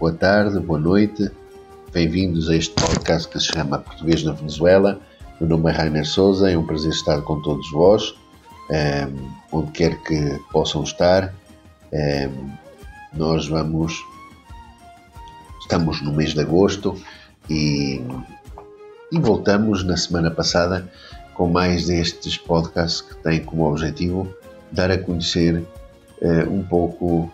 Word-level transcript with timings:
boa 0.00 0.14
tarde, 0.14 0.58
boa 0.60 0.80
noite. 0.80 1.30
Bem-vindos 1.92 2.48
a 2.48 2.56
este 2.56 2.74
podcast 2.74 3.28
que 3.28 3.38
se 3.38 3.52
chama 3.52 3.80
Português 3.80 4.24
na 4.24 4.32
Venezuela. 4.32 4.98
Meu 5.38 5.50
nome 5.50 5.70
é 5.70 5.74
Rainer 5.74 6.06
Souza, 6.06 6.50
é 6.50 6.56
um 6.56 6.64
prazer 6.64 6.90
estar 6.90 7.20
com 7.20 7.42
todos 7.42 7.70
vós, 7.70 8.14
um, 8.70 8.74
ehm, 8.74 9.14
onde 9.52 9.70
quer 9.72 10.02
que 10.02 10.40
possam 10.50 10.84
estar. 10.84 11.34
Um, 11.92 11.98
ehm, 11.98 12.30
nós 13.12 13.46
vamos. 13.46 14.02
Estamos 15.60 16.00
no 16.00 16.14
mês 16.14 16.32
de 16.32 16.40
agosto 16.40 16.96
e, 17.50 18.00
e 19.12 19.18
voltamos 19.20 19.84
na 19.84 19.98
semana 19.98 20.30
passada 20.30 20.90
com 21.34 21.46
mais 21.46 21.88
destes 21.88 22.38
podcasts 22.38 23.02
que 23.02 23.16
têm 23.16 23.44
como 23.44 23.68
objetivo 23.68 24.34
dar 24.72 24.90
a 24.90 24.96
conhecer 24.96 25.62
uh, 26.22 26.50
um 26.50 26.62
pouco 26.62 27.30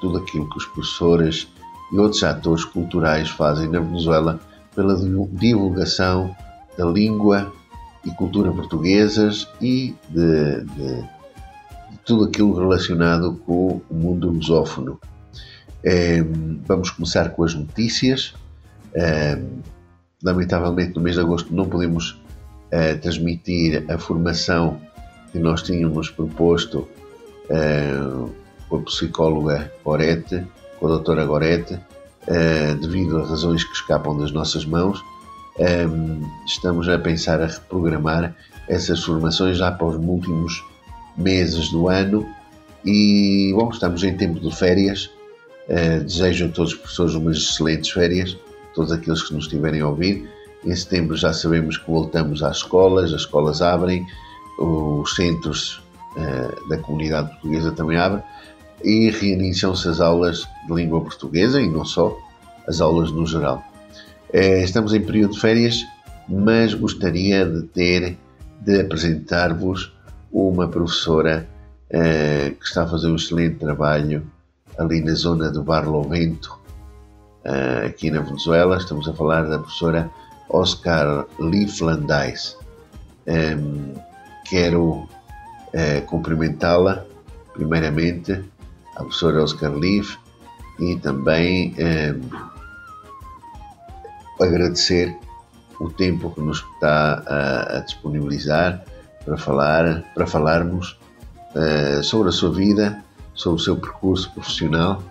tudo 0.00 0.18
aquilo 0.18 0.50
que 0.50 0.58
os 0.58 0.66
professores 0.66 1.48
e 1.92 1.98
outros 1.98 2.22
atores 2.24 2.64
culturais 2.64 3.28
fazem 3.28 3.68
na 3.68 3.80
Venezuela 3.80 4.40
pela 4.74 4.96
divulgação 5.30 6.34
da 6.76 6.86
língua 6.86 7.52
e 8.04 8.10
cultura 8.12 8.50
portuguesas 8.50 9.46
e 9.60 9.94
de, 10.08 10.60
de, 10.62 11.02
de 11.90 11.98
tudo 12.04 12.24
aquilo 12.24 12.58
relacionado 12.58 13.34
com 13.46 13.80
o 13.88 13.94
mundo 13.94 14.30
lusófono. 14.30 14.98
É, 15.84 16.22
vamos 16.66 16.90
começar 16.90 17.30
com 17.30 17.44
as 17.44 17.54
notícias. 17.54 18.34
É, 18.94 19.40
lamentavelmente, 20.22 20.96
no 20.96 21.02
mês 21.02 21.16
de 21.16 21.22
agosto, 21.22 21.54
não 21.54 21.68
podemos 21.68 22.20
é, 22.70 22.94
transmitir 22.94 23.84
a 23.90 23.98
formação 23.98 24.80
que 25.30 25.38
nós 25.38 25.62
tínhamos 25.62 26.10
proposto 26.10 26.88
com 28.68 28.76
a 28.76 28.82
psicóloga 28.82 29.70
Gorete, 29.84 30.42
com 30.82 30.88
a 30.88 30.90
doutora 30.90 31.24
Gorete, 31.24 31.74
uh, 31.74 32.74
devido 32.80 33.18
a 33.18 33.24
razões 33.24 33.62
que 33.62 33.72
escapam 33.72 34.18
das 34.18 34.32
nossas 34.32 34.66
mãos. 34.66 35.00
Ehm, 35.58 36.22
estamos 36.44 36.88
a 36.88 36.98
pensar 36.98 37.40
a 37.40 37.46
reprogramar 37.46 38.34
essas 38.68 39.04
formações 39.04 39.58
já 39.58 39.70
para 39.70 39.86
os 39.86 39.96
últimos 39.96 40.64
meses 41.16 41.68
do 41.68 41.88
ano 41.88 42.26
e, 42.84 43.52
bom, 43.54 43.70
estamos 43.70 44.02
em 44.02 44.16
tempo 44.16 44.40
de 44.40 44.54
férias. 44.56 45.08
Uh, 45.68 46.02
desejo 46.02 46.46
a 46.46 46.48
todos 46.48 46.72
os 46.72 46.78
professores 46.78 47.14
umas 47.14 47.36
excelentes 47.36 47.90
férias, 47.90 48.36
todos 48.74 48.90
aqueles 48.90 49.22
que 49.22 49.32
nos 49.34 49.44
estiverem 49.44 49.82
a 49.82 49.88
ouvir. 49.88 50.28
Em 50.64 50.74
setembro 50.74 51.16
já 51.16 51.32
sabemos 51.32 51.76
que 51.76 51.88
voltamos 51.88 52.42
às 52.42 52.56
escolas, 52.56 53.12
as 53.12 53.20
escolas 53.20 53.62
abrem, 53.62 54.04
os 54.58 55.14
centros 55.14 55.80
uh, 56.16 56.68
da 56.68 56.76
comunidade 56.78 57.28
portuguesa 57.28 57.70
também 57.70 57.96
abrem 57.98 58.24
e 58.82 59.10
reiniciam-se 59.10 59.88
as 59.88 60.00
aulas 60.00 60.48
de 60.66 60.74
língua 60.74 61.00
portuguesa 61.00 61.60
e 61.60 61.68
não 61.68 61.84
só, 61.84 62.16
as 62.66 62.80
aulas 62.80 63.10
no 63.10 63.26
geral. 63.26 63.62
Eh, 64.32 64.62
estamos 64.62 64.94
em 64.94 65.00
período 65.00 65.34
de 65.34 65.40
férias, 65.40 65.84
mas 66.26 66.72
gostaria 66.72 67.44
de 67.44 67.62
ter, 67.64 68.16
de 68.60 68.80
apresentar-vos 68.80 69.92
uma 70.32 70.66
professora 70.68 71.46
eh, 71.90 72.54
que 72.58 72.64
está 72.64 72.84
a 72.84 72.86
fazer 72.88 73.08
um 73.08 73.16
excelente 73.16 73.56
trabalho 73.56 74.26
ali 74.78 75.02
na 75.02 75.12
zona 75.12 75.50
do 75.50 75.62
Barlovento, 75.62 76.58
eh, 77.44 77.84
aqui 77.86 78.10
na 78.10 78.22
Venezuela. 78.22 78.78
Estamos 78.78 79.06
a 79.06 79.12
falar 79.12 79.42
da 79.42 79.58
professora 79.58 80.10
Oscar 80.48 81.26
Lieflandais. 81.38 82.56
quero 84.48 85.08
cumprimentá-la, 86.06 87.04
primeiramente, 87.54 88.42
a 89.02 89.04
professora 89.04 89.42
Oscar 89.42 89.72
Leaf 89.72 90.16
e 90.78 90.96
também 90.96 91.74
eh, 91.78 92.14
agradecer 94.40 95.16
o 95.78 95.90
tempo 95.90 96.30
que 96.30 96.40
nos 96.40 96.58
está 96.58 97.22
a, 97.26 97.78
a 97.78 97.80
disponibilizar 97.80 98.82
para 99.24 99.36
falar, 99.36 100.02
para 100.14 100.26
falarmos 100.26 100.98
eh, 101.54 102.00
sobre 102.02 102.28
a 102.28 102.32
sua 102.32 102.52
vida, 102.52 103.02
sobre 103.34 103.60
o 103.60 103.64
seu 103.64 103.76
percurso 103.76 104.32
profissional 104.32 105.02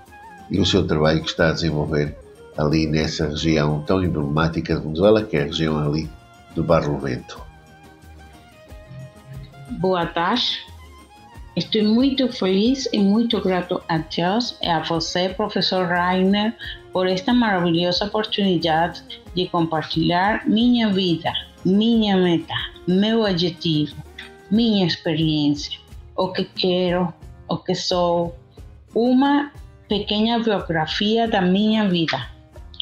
e 0.50 0.59
o 0.59 0.66
seu 0.66 0.85
trabalho 0.85 1.22
que 1.22 1.29
está 1.29 1.50
a 1.50 1.53
desenvolver 1.53 2.18
ali 2.58 2.88
nessa 2.88 3.28
região 3.28 3.81
tão 3.84 4.03
emblemática 4.03 4.75
de 4.75 4.81
Venezuela, 4.81 5.23
que 5.23 5.38
é 5.38 5.41
a 5.41 5.46
região 5.46 5.78
ali 5.79 6.09
do 6.56 6.63
Barlovento. 6.63 7.41
Boa 9.79 10.06
tarde. 10.06 10.71
Estou 11.53 11.84
muito 11.84 12.31
feliz 12.31 12.88
e 12.94 12.97
muito 12.97 13.41
grato 13.41 13.81
a 13.89 13.97
Deus 13.97 14.57
e 14.62 14.67
a 14.67 14.79
você, 14.79 15.28
professor 15.28 15.85
Rainer, 15.85 16.56
por 16.94 17.07
esta 17.07 17.34
maravilhosa 17.34 18.06
oportunidade 18.06 19.03
de 19.35 19.50
compartilhar 19.50 20.47
minha 20.47 20.88
vida, 20.94 21.34
minha 21.66 22.16
meta, 22.16 22.53
meu 22.88 23.25
objetivo, 23.25 23.97
minha 24.50 24.88
experiência, 24.88 25.78
o 26.16 26.29
que 26.31 26.45
quero, 26.45 27.13
o 27.50 27.57
que 27.57 27.75
sou, 27.75 28.34
uma 28.95 29.51
pequena 29.90 30.40
biografia 30.40 31.28
da 31.28 31.41
minha 31.41 31.85
vida. 31.90 32.29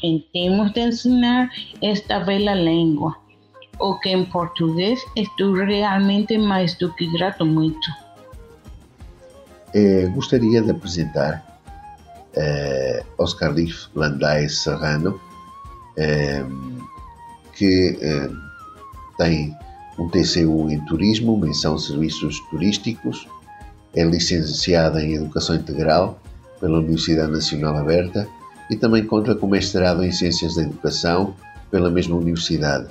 Em 0.00 0.20
termos 0.32 0.72
de 0.72 0.80
ensinar 0.80 1.50
esta 1.82 2.20
bela 2.20 2.54
língua, 2.54 3.16
o 3.80 3.98
que 3.98 4.10
em 4.10 4.24
português 4.26 5.00
estou 5.16 5.54
realmente 5.54 6.38
mais 6.38 6.74
do 6.76 6.94
que 6.94 7.10
grato 7.18 7.44
muito. 7.44 8.09
Eh, 9.72 10.06
gostaria 10.14 10.60
de 10.60 10.70
apresentar 10.70 11.50
eh, 12.34 13.02
Oscar 13.18 13.52
Leaf 13.52 13.88
Landais 13.94 14.62
Serrano, 14.62 15.20
eh, 15.96 16.44
que 17.54 17.98
eh, 18.00 18.30
tem 19.18 19.56
um 19.98 20.08
TCU 20.08 20.70
em 20.70 20.80
Turismo, 20.86 21.36
menção 21.36 21.78
Serviços 21.78 22.40
Turísticos, 22.50 23.28
é 23.94 24.04
licenciada 24.04 25.02
em 25.02 25.14
Educação 25.14 25.56
Integral 25.56 26.18
pela 26.60 26.78
Universidade 26.78 27.32
Nacional 27.32 27.76
Aberta 27.76 28.26
e 28.70 28.76
também 28.76 29.04
conta 29.04 29.34
com 29.34 29.48
mestrado 29.48 30.04
em 30.04 30.12
Ciências 30.12 30.54
da 30.54 30.62
Educação 30.62 31.34
pela 31.70 31.90
mesma 31.90 32.16
universidade. 32.16 32.88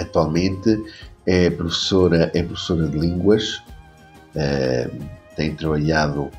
Atualmente 0.00 0.82
é 1.24 1.50
professora, 1.50 2.30
é 2.34 2.42
professora 2.42 2.88
de 2.88 2.98
Línguas 2.98 3.62
tem 5.36 5.54
trabalhado 5.54 6.30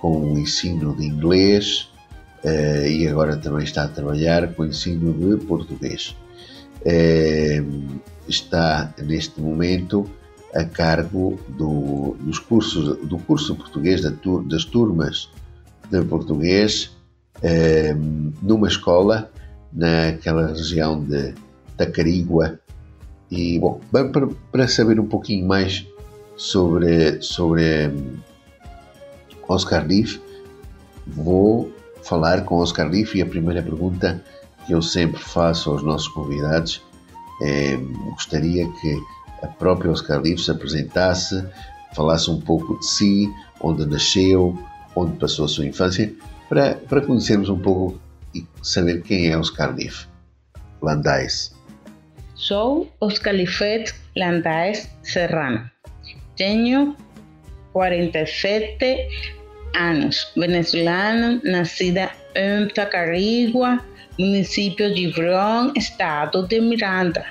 com 0.00 0.32
o 0.32 0.38
ensino 0.38 0.94
de 0.96 1.06
inglês 1.06 1.88
uh, 2.44 2.86
e 2.86 3.06
agora 3.06 3.36
também 3.36 3.64
está 3.64 3.84
a 3.84 3.88
trabalhar 3.88 4.52
com 4.54 4.62
o 4.62 4.66
ensino 4.66 5.12
de 5.14 5.44
português. 5.46 6.16
Uh, 6.80 8.00
está 8.28 8.92
neste 8.98 9.40
momento 9.40 10.08
a 10.54 10.64
cargo 10.64 11.38
do, 11.48 12.16
dos 12.20 12.38
cursos, 12.38 12.98
do 13.06 13.16
curso 13.18 13.54
português 13.54 14.02
da, 14.02 14.12
das 14.46 14.64
turmas 14.64 15.30
de 15.90 16.02
português 16.04 16.90
numa 18.42 18.68
escola 18.68 19.30
naquela 19.72 20.48
região 20.48 21.02
de 21.02 21.34
Tacarigua. 21.76 22.60
E, 23.30 23.58
bom, 23.58 23.80
para, 23.90 24.28
para 24.52 24.68
saber 24.68 25.00
um 25.00 25.06
pouquinho 25.06 25.46
mais 25.46 25.86
sobre, 26.42 27.22
sobre 27.22 27.86
hum, 27.88 28.16
Oscar 29.48 29.86
Leaf, 29.86 30.20
vou 31.06 31.72
falar 32.02 32.44
com 32.44 32.56
Oscar 32.56 32.88
Leaf 32.90 33.14
e 33.14 33.22
a 33.22 33.26
primeira 33.26 33.62
pergunta 33.62 34.22
que 34.66 34.72
eu 34.72 34.82
sempre 34.82 35.20
faço 35.20 35.70
aos 35.70 35.82
nossos 35.82 36.08
convidados 36.08 36.82
é, 37.40 37.76
gostaria 38.10 38.68
que 38.80 39.02
a 39.42 39.46
própria 39.46 39.90
Oscar 39.90 40.20
Leaf 40.20 40.40
se 40.40 40.50
apresentasse, 40.50 41.44
falasse 41.94 42.30
um 42.30 42.40
pouco 42.40 42.78
de 42.78 42.86
si, 42.86 43.32
onde 43.60 43.86
nasceu, 43.86 44.56
onde 44.94 45.16
passou 45.18 45.44
a 45.44 45.48
sua 45.48 45.66
infância, 45.66 46.12
para, 46.48 46.74
para 46.74 47.00
conhecermos 47.00 47.48
um 47.48 47.58
pouco 47.58 48.00
e 48.34 48.46
saber 48.62 49.02
quem 49.02 49.28
é 49.28 49.38
Oscar 49.38 49.74
Leaf. 49.74 50.06
Landais. 50.80 51.54
Sou 52.34 52.92
Oscar 53.00 53.34
Lifet 53.34 53.94
Landais 54.16 54.88
Serrano. 55.02 55.70
Tenho 56.36 56.96
47 57.72 59.08
anos, 59.74 60.30
venezolana, 60.36 61.40
nacida 61.44 62.10
em 62.34 62.68
Tacarigua, 62.68 63.80
município 64.18 64.94
de 64.94 65.08
Vrón, 65.08 65.72
estado 65.76 66.46
de 66.46 66.58
Miranda, 66.60 67.26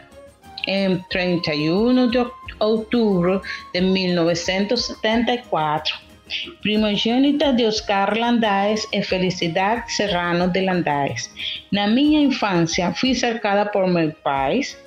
em 0.68 0.98
31 1.09 2.09
de 2.09 2.18
outubro 2.59 3.42
de 3.74 3.81
1974. 3.81 6.12
Primogênita 6.62 7.51
de 7.51 7.65
Oscar 7.65 8.18
Landaes 8.18 8.88
e 8.94 9.03
Felicidade 9.03 9.92
Serrano 9.92 10.48
de 10.48 10.62
Landaes. 10.62 11.30
Na 11.71 11.88
minha 11.88 12.21
infância, 12.21 12.94
fui 12.94 13.13
cercada 13.13 13.65
por 13.65 13.86
meus 13.88 14.13
pais, 14.24 14.77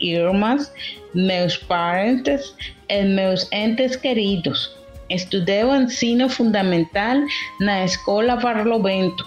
irmãs, 0.00 0.72
meus 1.14 1.56
parentes 1.56 2.54
e 2.88 3.02
meus 3.02 3.50
entes 3.52 3.96
queridos. 3.96 4.74
Estudei 5.08 5.64
o 5.64 5.74
ensino 5.74 6.28
fundamental 6.28 7.16
na 7.60 7.84
Escola 7.84 8.36
Barlovento, 8.36 9.24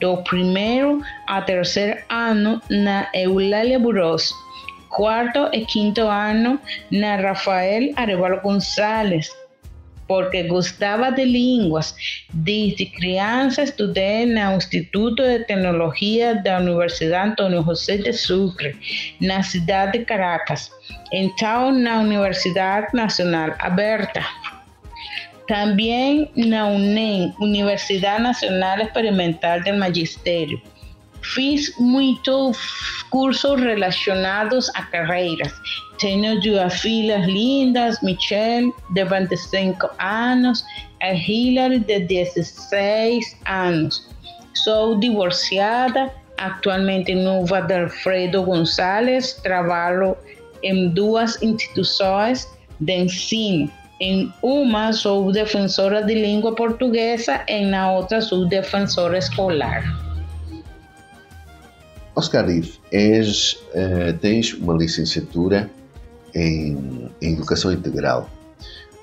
do 0.00 0.16
primeiro 0.22 1.02
a 1.26 1.42
terceiro 1.42 1.98
ano 2.08 2.62
na 2.70 3.08
Eulália 3.12 3.78
Burós, 3.78 4.32
quarto 4.88 5.48
e 5.52 5.64
quinto 5.66 6.02
ano 6.02 6.60
na 6.92 7.16
Rafael 7.16 7.92
Arevalo 7.96 8.40
Gonçalves, 8.40 9.28
porque 10.08 10.44
gostava 10.44 11.12
de 11.12 11.24
línguas. 11.24 11.94
Desde 12.32 12.86
criança 12.86 13.62
estudei 13.62 14.26
no 14.26 14.56
Instituto 14.56 15.22
de 15.22 15.40
Tecnologia 15.40 16.34
da 16.42 16.58
Universidade 16.58 17.32
Antônio 17.32 17.62
José 17.62 17.98
de 17.98 18.12
Sucre, 18.12 18.74
na 19.20 19.42
cidade 19.42 19.98
de 19.98 20.04
Caracas. 20.06 20.70
Então, 21.12 21.70
na 21.70 22.00
Universidade 22.00 22.88
Nacional 22.94 23.54
Aberta. 23.58 24.24
Também 25.46 26.30
na 26.36 26.66
UNEM, 26.66 27.34
Universidade 27.40 28.22
Nacional 28.22 28.80
Experimental 28.80 29.60
del 29.62 29.78
Magistério. 29.78 30.60
Fiz 31.34 31.72
muitos 31.78 32.56
cursos 33.10 33.60
relacionados 33.60 34.70
a 34.74 34.82
carreiras 34.82 35.52
tenho 35.98 36.40
duas 36.40 36.80
filhas 36.80 37.26
lindas, 37.26 38.00
Michelle, 38.02 38.72
de 38.90 39.04
25 39.04 39.90
anos, 39.98 40.64
e 41.02 41.12
Hillary, 41.12 41.80
de 41.80 42.00
16 42.00 43.36
anos. 43.46 44.08
Sou 44.54 44.98
divorciada, 44.98 46.12
atualmente 46.38 47.14
no 47.14 47.44
Alfredo 47.52 48.44
Gonçalves, 48.44 49.34
trabalho 49.42 50.16
em 50.62 50.88
duas 50.90 51.42
instituições 51.42 52.48
de 52.78 52.92
ensino. 52.92 53.70
Em 54.00 54.32
uma 54.42 54.92
sou 54.92 55.32
defensora 55.32 56.04
de 56.04 56.14
língua 56.14 56.54
portuguesa 56.54 57.42
e 57.48 57.64
na 57.64 57.90
outra 57.90 58.20
sou 58.20 58.46
defensora 58.46 59.18
escolar. 59.18 60.07
Oscar 62.18 62.46
Riff, 62.46 62.80
és, 62.90 63.52
uh, 63.74 64.12
tens 64.20 64.52
uma 64.52 64.74
licenciatura 64.74 65.70
em, 66.34 67.08
em 67.22 67.34
educação 67.34 67.72
integral. 67.72 68.28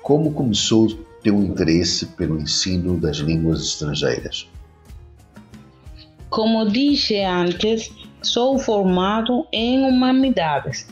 Como 0.02 0.32
começou 0.34 0.88
teu 1.22 1.42
interesse 1.42 2.04
pelo 2.08 2.38
ensino 2.38 3.00
das 3.00 3.16
línguas 3.16 3.62
estrangeiras? 3.62 4.46
Como 6.28 6.68
disse 6.68 7.18
antes, 7.22 7.90
sou 8.22 8.58
formado 8.58 9.46
em 9.50 9.82
Humanidades 9.82 10.86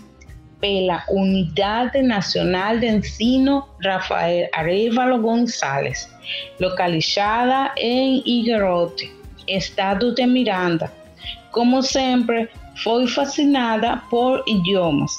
pela 0.61 1.05
Unidade 1.11 2.00
Nacional 2.00 2.79
de 2.79 2.87
Ensino 2.87 3.69
Rafael 3.85 4.49
Arevalo 4.55 5.21
Gonçalves, 5.21 6.09
localizada 6.59 7.75
em 7.76 8.23
Iguerote, 8.25 9.12
estado 9.47 10.15
de 10.15 10.26
Miranda. 10.26 11.03
Como 11.54 11.82
sempre, 11.82 12.50
fui 12.82 13.06
fascinada 13.06 14.02
por 14.10 14.42
idiomas 14.44 15.12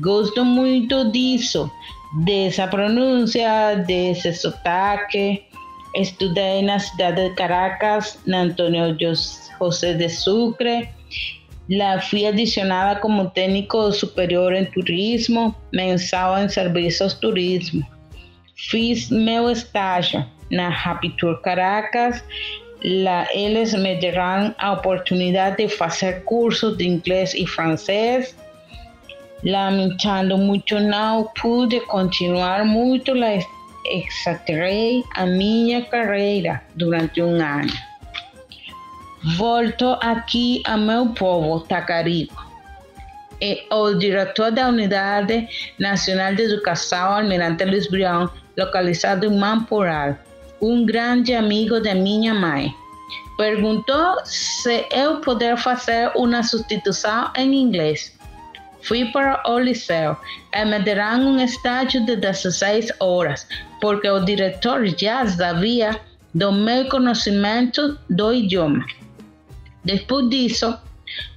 Gosto 0.00 0.44
muito 0.44 1.10
disso, 1.10 1.70
dessa 2.24 2.68
pronúncia, 2.68 3.74
desse 3.86 4.34
sotaque. 4.34 5.42
Estudei 5.96 6.60
na 6.60 6.78
cidade 6.78 7.30
de 7.30 7.34
Caracas, 7.34 8.18
na 8.26 8.42
Antônio 8.42 8.96
José 9.00 9.94
de 9.94 10.10
Sucre. 10.10 10.90
Lá 11.70 11.98
fui 12.02 12.26
adicionada 12.26 13.00
como 13.00 13.30
técnico 13.30 13.90
superior 13.90 14.52
em 14.52 14.66
turismo, 14.66 15.56
mensal 15.72 16.38
em 16.38 16.50
serviços 16.50 17.14
turismo. 17.14 17.82
Fiz 18.54 19.08
meu 19.08 19.50
estágio 19.50 20.24
na 20.50 20.70
Tour 21.18 21.40
Caracas. 21.40 22.22
Lá 22.84 23.26
eles 23.32 23.74
me 23.74 23.96
deram 23.96 24.54
a 24.58 24.72
oportunidade 24.72 25.56
de 25.56 25.68
fazer 25.68 26.22
cursos 26.24 26.76
de 26.76 26.86
inglês 26.86 27.34
e 27.34 27.46
francês 27.46 28.36
Lamentando 29.44 30.36
muito 30.36 30.80
não 30.80 31.30
pude 31.40 31.80
continuar 31.82 32.64
muito, 32.64 33.12
exagerei 33.86 35.04
a 35.14 35.24
minha 35.24 35.84
carreira 35.84 36.60
durante 36.74 37.22
um 37.22 37.40
ano. 37.40 37.72
Volto 39.36 39.96
aqui 40.00 40.60
a 40.66 40.76
meu 40.76 41.10
povo, 41.10 41.60
Tacarico. 41.60 42.46
E 43.40 43.64
o 43.70 43.94
diretor 43.94 44.50
da 44.50 44.68
Unidade 44.68 45.48
Nacional 45.78 46.34
de 46.34 46.42
Educação, 46.42 47.14
Almirante 47.18 47.64
Luiz 47.64 47.88
Brião, 47.88 48.28
localizado 48.56 49.24
em 49.24 49.38
Mamporal, 49.38 50.16
um 50.60 50.84
grande 50.84 51.34
amigo 51.34 51.80
de 51.80 51.94
minha 51.94 52.34
mãe. 52.34 52.74
Perguntou 53.36 54.24
se 54.24 54.86
eu 54.90 55.20
poder 55.20 55.56
fazer 55.56 56.10
uma 56.16 56.42
substituição 56.42 57.30
em 57.36 57.54
inglês. 57.54 58.16
Fui 58.82 59.04
para 59.06 59.42
o 59.46 59.58
liceu 59.58 60.16
e 60.54 60.64
me 60.64 60.78
deram 60.80 61.20
um 61.20 61.40
estágio 61.40 62.04
de 62.04 62.16
16 62.16 62.92
horas, 63.00 63.46
porque 63.80 64.08
o 64.08 64.24
diretor 64.24 64.86
já 64.86 65.26
sabia 65.26 66.00
do 66.34 66.52
meu 66.52 66.88
conhecimento 66.88 67.98
do 68.10 68.32
idioma. 68.32 68.84
Depois 69.84 70.28
disso, 70.28 70.76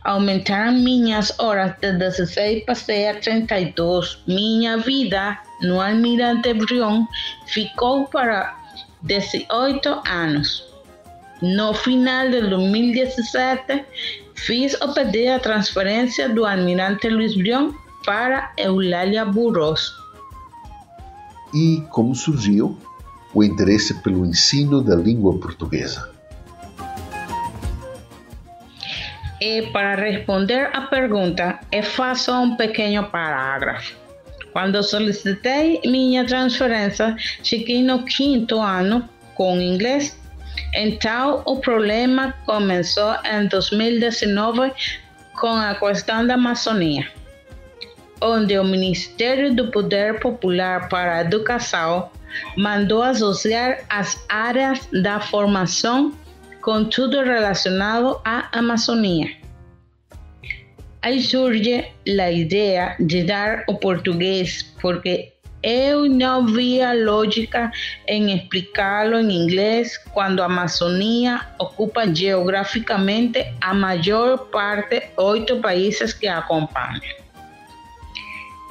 aumentaram 0.04 0.74
minhas 0.74 1.38
horas 1.40 1.76
de 1.80 1.94
16 1.94 2.66
passei 2.66 3.08
a 3.10 3.16
32. 3.16 4.20
Minha 4.28 4.78
vida 4.78 5.38
no 5.62 5.80
Almirante 5.80 6.54
Brion 6.54 7.06
ficou 7.46 8.08
para 8.08 8.61
18 9.04 10.02
anos. 10.06 10.70
No 11.42 11.74
final 11.74 12.30
de 12.30 12.42
2017, 12.42 13.86
Fiz 14.42 14.74
o 14.82 14.92
pedido 14.92 15.34
a 15.34 15.40
transferência 15.40 16.28
do 16.28 16.48
almirante 16.48 17.08
Luiz 17.08 17.36
Brion 17.36 17.74
para 18.04 18.52
Eulália 18.58 19.24
Burros. 19.24 19.94
E 21.54 21.84
como 21.92 22.16
surgiu 22.16 22.76
o 23.36 23.44
interesse 23.44 23.94
pelo 24.02 24.26
ensino 24.26 24.82
da 24.82 24.96
língua 24.96 25.38
portuguesa? 25.40 26.10
E 29.40 29.70
para 29.72 29.94
responder 29.94 30.76
à 30.76 30.82
pergunta, 30.82 31.60
é 31.72 31.84
faço 31.84 32.32
um 32.34 32.56
pequeno 32.56 33.04
parágrafo. 33.12 34.01
Quando 34.52 34.84
solicitei 34.84 35.82
minha 35.86 36.26
transferência, 36.26 37.16
cheguei 37.44 37.82
no 37.82 38.04
quinto 38.04 38.60
ano 38.60 39.08
com 39.36 39.60
inglês 39.60 40.22
então, 40.74 41.42
o 41.46 41.58
problema 41.58 42.34
começou 42.46 43.16
em 43.26 43.48
2019 43.48 44.72
com 45.34 45.48
a 45.48 45.76
questão 45.76 46.26
da 46.26 46.36
Amazônia, 46.36 47.10
onde 48.22 48.58
o 48.58 48.64
Ministério 48.64 49.54
do 49.54 49.70
Poder 49.70 50.20
Popular 50.20 50.88
para 50.88 51.18
a 51.18 51.22
Educação 51.22 52.10
mandou 52.56 53.04
associar 53.04 53.80
as 53.90 54.24
áreas 54.30 54.88
da 55.04 55.20
formação 55.20 56.14
com 56.62 56.86
tudo 56.86 57.22
relacionado 57.22 58.22
à 58.24 58.48
Amazônia. 58.58 59.41
Aí 61.04 61.20
surge 61.20 61.84
a 62.08 62.32
ideia 62.32 62.96
de 63.00 63.24
dar 63.24 63.64
o 63.68 63.74
português, 63.74 64.62
porque 64.80 65.34
eu 65.64 66.08
não 66.08 66.46
via 66.46 66.94
lógica 66.94 67.72
em 68.08 68.36
explicá-lo 68.36 69.20
em 69.20 69.32
inglês 69.32 69.98
quando 70.14 70.44
ocupa 71.58 72.06
geograficamente 72.14 73.52
a 73.62 73.74
maior 73.74 74.38
parte 74.50 75.10
oito 75.18 75.60
países 75.60 76.14
que 76.14 76.28
a 76.28 76.38
acompanham. 76.38 77.02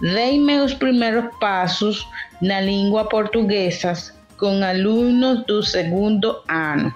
Dei 0.00 0.38
meus 0.38 0.72
primeiros 0.72 1.34
passos 1.40 2.06
na 2.40 2.60
língua 2.60 3.04
portuguesa 3.04 3.92
com 4.38 4.64
alunos 4.64 5.44
do 5.46 5.62
segundo 5.64 6.40
ano 6.48 6.94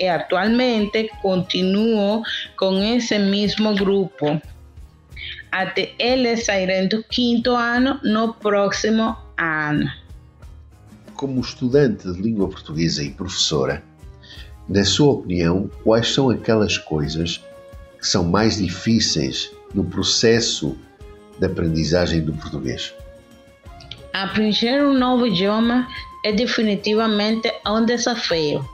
e 0.00 0.08
atualmente 0.08 1.10
continuo 1.20 2.22
com 2.56 2.82
esse 2.82 3.18
mesmo 3.18 3.74
grupo 3.74 4.40
até 5.50 5.92
eles 5.98 6.44
saírem 6.44 6.88
do 6.88 7.02
quinto 7.04 7.50
ano 7.50 8.00
no 8.02 8.34
próximo 8.34 9.16
ano. 9.36 9.90
como 11.14 11.40
estudante 11.40 12.10
de 12.10 12.20
língua 12.20 12.48
portuguesa 12.48 13.02
e 13.04 13.10
professora, 13.10 13.82
na 14.66 14.84
sua 14.84 15.12
opinião, 15.12 15.70
quais 15.84 16.08
são 16.08 16.30
aquelas 16.30 16.78
coisas 16.78 17.44
que 17.98 18.06
são 18.06 18.24
mais 18.24 18.56
difíceis 18.56 19.50
no 19.74 19.84
processo 19.84 20.78
de 21.38 21.44
aprendizagem 21.46 22.22
do 22.22 22.32
português? 22.32 22.94
Aprender 24.14 24.82
um 24.82 24.98
novo 24.98 25.26
idioma 25.26 25.86
é 26.24 26.32
definitivamente 26.32 27.52
um 27.66 27.84
desafio. 27.84 28.64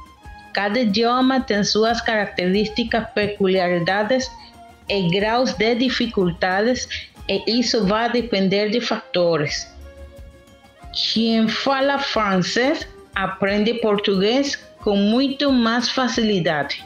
Cada 0.55 0.81
idioma 0.81 1.41
tem 1.41 1.65
suas 1.65 2.01
características, 2.01 3.11
peculiaridades 3.11 4.31
e 4.89 5.09
graus 5.11 5.53
de 5.53 5.75
dificuldades, 5.75 6.89
e 7.29 7.61
isso 7.61 7.85
vai 7.87 8.11
depender 8.11 8.71
de 8.71 8.81
fatores. 8.81 9.67
Quem 10.93 11.49
fala 11.49 11.99
francês 11.99 12.87
aprende 13.15 13.75
português 13.75 14.57
com 14.81 14.97
muito 14.97 15.53
mais 15.53 15.91
facilidade. 15.91 16.85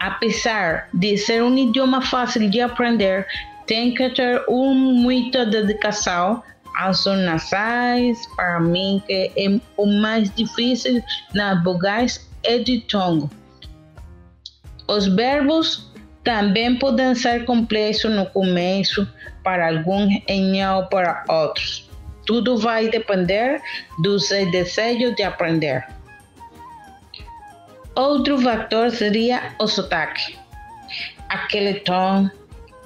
Apesar 0.00 0.88
de 0.92 1.16
ser 1.16 1.42
um 1.42 1.56
idioma 1.56 2.02
fácil 2.02 2.50
de 2.50 2.60
aprender, 2.60 3.26
tem 3.66 3.94
que 3.94 4.10
ter 4.10 4.44
um, 4.48 4.74
muita 4.74 5.46
dedicação 5.46 6.42
as 6.76 7.06
nasais, 7.06 8.26
para 8.36 8.60
mim, 8.60 9.02
que 9.06 9.32
é 9.34 9.60
o 9.78 9.86
mais 9.86 10.32
difícil 10.34 11.02
nas 11.32 11.62
vogais 11.64 12.28
é 12.44 12.58
de 12.58 12.80
tongo. 12.82 13.30
Os 14.86 15.06
verbos 15.06 15.90
também 16.26 16.74
podem 16.74 17.14
ser 17.14 17.44
complexos 17.44 18.12
no 18.12 18.26
começo 18.26 19.08
para 19.44 19.68
alguns 19.68 20.12
e 20.26 20.40
não 20.40 20.84
para 20.88 21.24
outros. 21.28 21.88
Tudo 22.26 22.58
vai 22.58 22.88
depender 22.88 23.62
do 24.02 24.18
seu 24.18 24.50
desejo 24.50 25.14
de 25.14 25.22
aprender. 25.22 25.86
Outro 27.94 28.36
fator 28.38 28.90
seria 28.90 29.54
o 29.60 29.68
sotaque. 29.68 30.36
Aquele 31.28 31.74
tom 31.74 32.28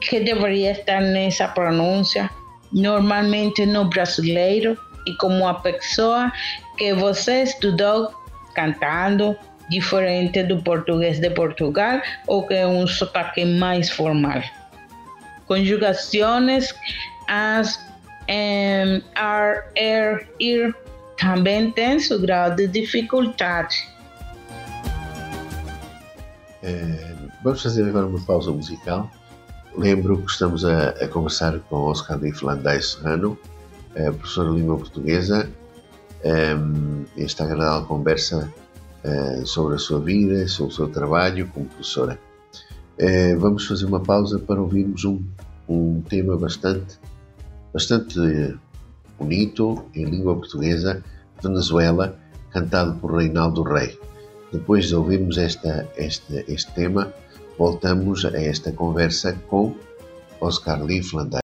que 0.03 0.21
deveria 0.21 0.73
estar 0.73 1.01
nessa 1.01 1.49
pronúncia, 1.49 2.29
normalmente 2.71 3.65
no 3.65 3.87
brasileiro, 3.87 4.77
e 5.07 5.17
como 5.17 5.49
a 5.49 5.55
pessoa 5.55 6.31
que 6.77 6.93
você 6.93 7.45
estudou 7.45 8.13
cantando, 8.55 9.35
diferente 9.71 10.43
do 10.43 10.61
português 10.63 11.21
de 11.21 11.31
Portugal, 11.31 12.01
ou 12.27 12.47
que 12.47 12.55
é 12.55 12.67
um 12.67 12.87
sotaque 12.87 13.45
mais 13.45 13.89
formal. 13.89 14.43
Conjugações, 15.47 16.75
as 17.29 17.79
um, 18.29 19.03
ar, 19.15 19.65
er, 19.75 20.29
ir, 20.39 20.75
também 21.17 21.71
têm 21.73 21.99
seu 21.99 22.21
grau 22.21 22.55
de 22.55 22.69
dificuldade. 22.69 23.89
É, 26.63 27.15
vamos 27.43 27.63
fazer 27.63 27.89
agora 27.89 28.07
uma 28.07 28.21
pausa 28.21 28.51
musical. 28.53 29.11
Lembro 29.77 30.23
que 30.23 30.31
estamos 30.31 30.65
a, 30.65 30.91
a 30.91 31.09
conversar 31.09 31.59
com 31.69 31.77
Oscar 31.77 32.19
de 32.19 32.33
Flandais 32.33 32.93
Serrano, 32.93 33.39
professor 34.19 34.51
de 34.51 34.61
língua 34.61 34.77
portuguesa. 34.77 35.51
É, 36.23 36.55
esta 37.17 37.45
agradável 37.45 37.87
conversa 37.87 38.53
é, 39.03 39.43
sobre 39.45 39.75
a 39.75 39.79
sua 39.79 40.01
vida, 40.01 40.47
sobre 40.49 40.73
o 40.73 40.77
seu 40.77 40.89
trabalho 40.89 41.49
como 41.49 41.67
professora. 41.67 42.19
É, 42.99 43.35
vamos 43.37 43.67
fazer 43.67 43.87
uma 43.87 44.01
pausa 44.01 44.39
para 44.39 44.61
ouvirmos 44.61 45.05
um, 45.05 45.23
um 45.69 46.03
tema 46.03 46.37
bastante, 46.37 46.99
bastante 47.73 48.19
bonito 49.19 49.85
em 49.95 50.05
língua 50.05 50.35
portuguesa, 50.35 51.03
Venezuela, 51.43 52.19
cantado 52.51 52.95
por 53.01 53.17
Reinaldo 53.17 53.63
Rei. 53.63 53.99
Depois 54.53 54.89
de 54.89 54.97
ouvirmos 54.97 55.39
esta, 55.39 55.89
este, 55.97 56.45
este 56.49 56.73
tema, 56.73 57.13
voltamos 57.57 58.25
a 58.25 58.37
esta 58.41 58.73
conversa 58.73 59.33
com 59.49 59.75
Oscar 60.41 60.83
Lee 60.83 61.03
Flanders. 61.03 61.50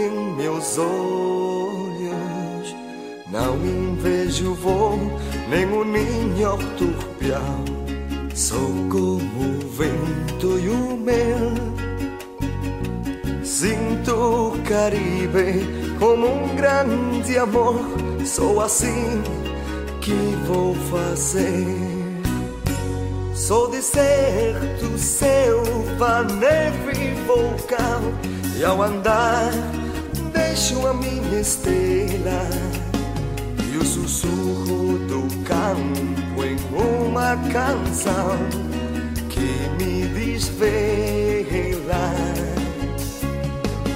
Em 0.00 0.34
meus 0.36 0.78
olhos. 0.78 1.88
Não 3.30 3.56
invejo 3.56 4.54
voo, 4.54 4.98
nem 5.48 5.66
o 5.66 5.84
ninho 5.84 6.56
turpial. 6.76 7.64
Sou 8.34 8.70
como 8.90 9.56
o 9.56 9.68
vento 9.68 10.58
e 10.58 10.68
o 10.68 10.96
mel. 10.96 11.52
Sinto 13.42 14.14
o 14.14 14.62
Caribe 14.62 15.66
como 15.98 16.26
um 16.26 16.54
grande 16.54 17.36
amor. 17.36 17.80
Sou 18.24 18.60
assim 18.60 19.22
que 20.00 20.36
vou 20.46 20.74
fazer. 20.74 21.98
Sou 23.34 23.70
deserto, 23.70 24.98
selva, 24.98 26.22
neve 26.22 26.92
e 26.92 27.14
vulcão 27.24 28.12
E 28.58 28.62
ao 28.62 28.82
andar 28.82 29.52
deixo 30.58 30.84
a 30.88 30.92
minha 30.92 31.40
estrela 31.40 32.48
E 33.72 33.76
o 33.76 33.84
sussurro 33.84 34.98
do 35.06 35.22
campo 35.44 36.44
em 36.44 36.56
uma 36.74 37.36
canção 37.52 38.36
Que 39.28 39.68
me 39.78 40.08
desvela 40.08 42.12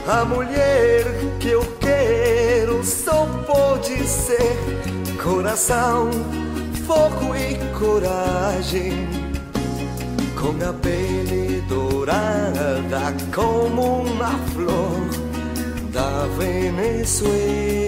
A 0.07 0.25
mulher 0.25 1.05
que 1.41 1.49
eu 1.49 1.63
quero 1.81 2.85
só 2.85 3.27
pode 3.45 4.07
ser 4.07 4.57
Coração, 5.21 6.11
fogo 6.85 7.37
e 7.37 7.57
coragem. 7.79 9.09
Com 10.35 10.69
a 10.69 10.73
pele 10.73 11.63
dourada 11.69 13.15
como 13.33 14.03
uma 14.03 14.37
flor 14.53 15.22
da 15.93 16.27
Venezuela. 16.39 17.83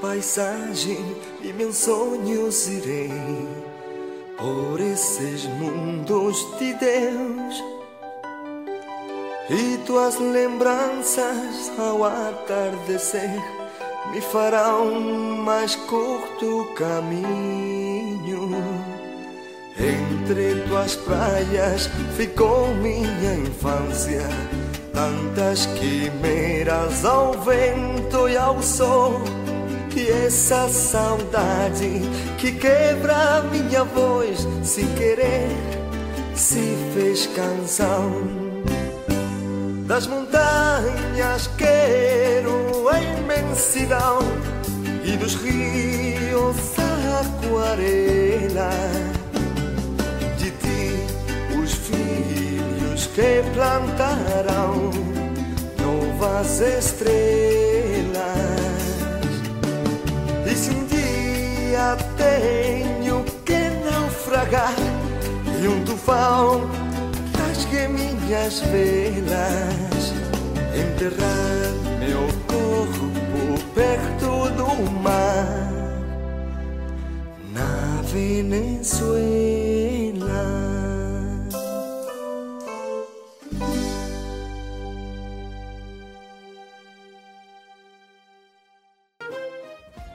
Paisagem 0.00 1.16
e 1.42 1.52
meus 1.52 1.76
sonhos 1.76 2.68
irei 2.68 3.10
por 4.36 4.80
esses 4.80 5.44
mundos 5.44 6.36
de 6.58 6.74
Deus 6.74 7.77
e 9.50 9.78
tuas 9.86 10.18
lembranças 10.18 11.72
ao 11.78 12.04
atardecer 12.04 13.42
me 14.12 14.20
farão 14.20 15.00
mais 15.44 15.74
curto 15.74 16.70
caminho. 16.74 18.50
Entre 19.78 20.62
tuas 20.66 20.96
praias 20.96 21.88
ficou 22.16 22.68
minha 22.74 23.34
infância, 23.34 24.26
tantas 24.92 25.66
quimeras 25.66 27.04
ao 27.04 27.32
vento 27.32 28.28
e 28.28 28.36
ao 28.36 28.62
sol. 28.62 29.22
E 29.96 30.08
essa 30.26 30.68
saudade 30.68 32.02
que 32.38 32.52
quebra 32.52 33.42
minha 33.50 33.82
voz 33.82 34.46
sem 34.62 34.86
querer 34.94 35.48
se 36.34 36.76
fez 36.94 37.26
canção. 37.26 38.47
Das 39.88 40.06
montanhas 40.06 41.48
quero 41.56 42.90
a 42.90 43.00
imensidão 43.00 44.18
e 45.02 45.16
dos 45.16 45.34
rios 45.36 46.56
a 46.78 47.20
aquarela. 47.20 48.70
De 50.36 50.50
ti 50.50 51.06
os 51.58 51.72
filhos 51.72 53.06
que 53.06 53.42
plantarão 53.54 54.90
novas 55.80 56.60
estrelas. 56.60 57.08
E 60.44 61.76
ainda 61.76 61.96
tenho 62.18 63.24
que 63.46 63.70
naufragar 63.90 64.74
e 65.62 65.66
um 65.66 65.82
tufão 65.84 66.87
minhas 68.28 68.60
velas, 68.60 70.12
enterrar 70.74 71.72
meu 71.98 72.28
corpo 72.46 73.08
perto 73.74 74.50
do 74.50 74.68
mar 75.00 75.72
na 77.54 78.02
Venezuela. 78.02 79.08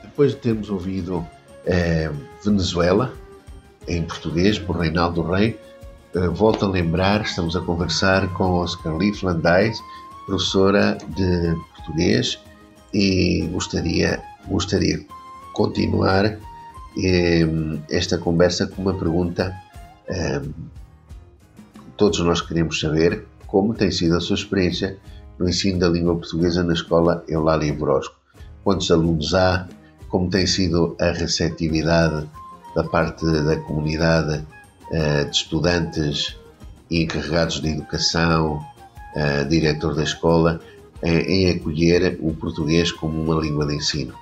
Depois 0.04 0.34
de 0.34 0.38
termos 0.38 0.70
ouvido 0.70 1.28
eh, 1.66 2.12
Venezuela, 2.46 3.12
em 3.88 4.04
português, 4.04 4.60
por 4.60 4.78
Reinaldo 4.78 5.24
Rei, 5.24 5.60
volto 6.34 6.66
a 6.66 6.70
lembrar, 6.70 7.22
estamos 7.22 7.56
a 7.56 7.62
conversar 7.62 8.32
com 8.34 8.52
Oscar 8.52 8.96
Lee 8.96 9.14
Flandais, 9.14 9.82
professora 10.26 10.98
de 11.16 11.56
português, 11.76 12.40
e 12.94 13.48
gostaria, 13.52 14.22
gostaria 14.48 15.00
de 15.00 15.08
continuar 15.54 16.26
eh, 16.98 17.48
esta 17.90 18.18
conversa 18.18 18.68
com 18.68 18.82
uma 18.82 18.94
pergunta. 18.94 19.54
Eh, 20.08 20.42
todos 21.98 22.20
nós 22.20 22.42
queremos 22.42 22.80
saber 22.80 23.26
como 23.48 23.74
tem 23.74 23.92
sido 23.92 24.16
a 24.16 24.22
sua 24.22 24.36
experiência 24.36 24.98
no 25.40 25.50
ensino 25.50 25.80
da 25.80 25.90
língua 25.90 26.16
portuguesa 26.16 26.64
na 26.64 26.74
escola 26.74 27.24
Eulália 27.28 27.74
Brosco. 27.74 28.16
Quantos 28.64 28.90
alunos 28.92 29.34
há? 29.34 29.68
como 30.14 30.30
tem 30.30 30.46
sido 30.46 30.96
a 31.02 31.08
receptividade 31.12 32.30
da 32.76 32.84
parte 32.84 33.26
da 33.26 33.56
comunidade 33.62 34.46
uh, 34.94 35.30
de 35.30 35.36
estudantes 35.36 36.38
e 36.90 37.04
encarregados 37.04 37.60
de 37.60 37.70
educação, 37.70 38.66
uh, 39.16 39.46
diretor 39.50 39.96
da 39.96 40.04
escola, 40.04 40.62
em, 41.04 41.18
em 41.18 41.52
acolher 41.52 42.18
o 42.22 42.34
português 42.34 42.92
como 42.92 43.22
uma 43.22 43.42
língua 43.42 43.66
de 43.66 43.76
ensino? 43.76 44.14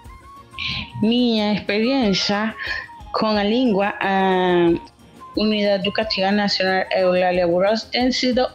Minha 1.01 1.53
experiência 1.53 2.55
com 3.13 3.27
a 3.27 3.43
língua, 3.43 3.93
a 3.99 4.73
Unidade 5.37 5.83
Educativa 5.83 6.31
Nacional 6.31 6.85
Eulália 6.91 7.47
Burros 7.47 7.83
tem 7.83 8.11
sido 8.11 8.47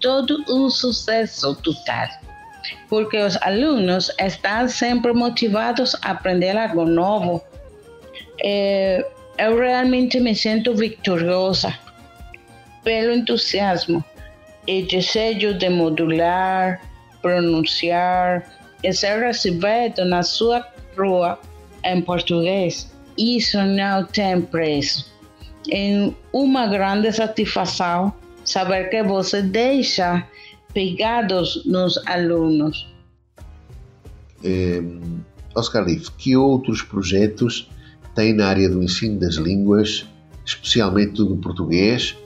todo 0.00 0.44
um 0.48 0.68
sucesso 0.68 1.54
total 1.56 2.08
porque 2.88 3.18
os 3.18 3.36
alunos 3.42 4.10
estão 4.18 4.68
sempre 4.68 5.12
motivados 5.12 5.96
a 6.02 6.10
aprender 6.10 6.56
algo 6.56 6.84
novo. 6.84 7.42
Realmente 9.38 10.20
me 10.20 10.34
sinto 10.34 10.74
vitoriosa 10.74 11.74
pelo 12.84 13.12
entusiasmo 13.12 14.04
e 14.66 14.82
desejo 14.82 15.54
de 15.54 15.68
modular, 15.68 16.80
pronunciar 17.20 18.44
e 18.82 18.92
ser 18.92 19.20
recebido 19.20 20.04
na 20.04 20.22
sua 20.22 20.66
rua 20.96 21.38
em 21.84 22.02
português. 22.02 22.92
Isso 23.16 23.58
não 23.62 24.04
tem 24.06 24.40
preço. 24.40 25.12
É 25.70 26.10
uma 26.32 26.66
grande 26.66 27.12
satisfação 27.12 28.12
saber 28.44 28.88
que 28.90 29.02
você 29.02 29.42
deixa 29.42 30.26
pegados 30.74 31.64
nos 31.64 31.98
alunos. 32.06 32.88
Oscar 35.54 35.84
Leaf, 35.84 36.08
que 36.18 36.36
outros 36.36 36.82
projetos 36.82 37.70
tem 38.14 38.34
na 38.34 38.48
área 38.48 38.68
do 38.68 38.82
ensino 38.82 39.18
das 39.18 39.34
línguas, 39.36 40.06
especialmente 40.44 41.14
do 41.14 41.36
português, 41.36 42.16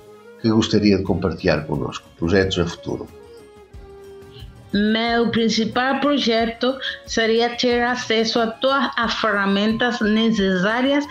que 0.40 0.48
gostaria 0.48 0.96
de 0.98 1.02
compartilhar 1.02 1.66
connosco? 1.66 2.08
Projetos 2.18 2.58
a 2.58 2.66
futuro. 2.66 3.08
Meu 4.72 5.30
principal 5.30 6.00
projeto 6.00 6.76
seria 7.06 7.56
ter 7.56 7.82
acesso 7.82 8.40
a 8.40 8.48
todas 8.48 8.90
as 8.96 9.14
ferramentas 9.14 10.00
necessárias 10.00 11.06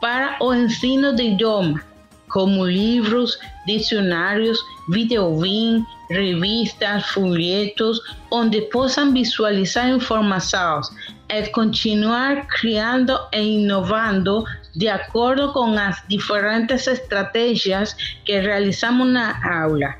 para 0.00 0.36
o 0.40 0.54
ensino 0.54 1.14
de 1.16 1.22
idioma, 1.22 1.82
como 2.28 2.64
livros, 2.66 3.38
dicionários, 3.66 4.58
videovim, 4.90 5.84
revistas, 6.10 7.06
folhetos, 7.06 8.00
onde 8.30 8.60
possam 8.62 9.12
visualizar 9.12 9.88
informações 9.88 10.86
e 11.28 11.46
continuar 11.48 12.46
criando 12.46 13.18
e 13.32 13.62
inovando 13.62 14.44
de 14.74 14.88
acordo 14.88 15.52
com 15.52 15.76
as 15.78 16.02
diferentes 16.08 16.86
estratégias 16.86 17.94
que 18.24 18.38
realizamos 18.38 19.08
na 19.08 19.34
aula, 19.62 19.94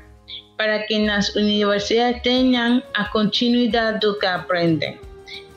para 0.57 0.79
que 0.79 0.99
nas 0.99 1.35
universidades 1.35 2.21
tenham 2.21 2.81
a 2.93 3.05
continuidade 3.05 3.99
do 3.99 4.17
que 4.19 4.25
aprendem. 4.25 4.99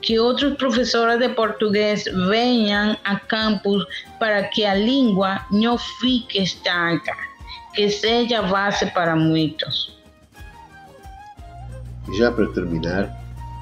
Que 0.01 0.19
outros 0.19 0.57
professores 0.57 1.19
de 1.19 1.29
português 1.29 2.05
venham 2.29 2.97
a 3.05 3.17
campus 3.17 3.85
para 4.19 4.45
que 4.45 4.65
a 4.65 4.75
língua 4.75 5.45
não 5.51 5.77
fique 5.77 6.43
estanca, 6.43 7.15
que 7.75 7.91
seja 7.91 8.41
base 8.43 8.87
para 8.87 9.15
muitos. 9.15 9.95
E 12.09 12.17
já 12.17 12.33
para 12.33 12.47
terminar, 12.49 13.15